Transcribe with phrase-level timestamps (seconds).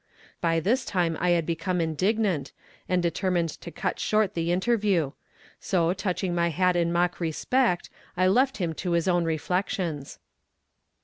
[0.41, 2.53] By this time I had become indignant,
[2.89, 5.11] and determined to cut short the interview;
[5.59, 10.17] so touching my hat in mock respect, I left him to his own reflections.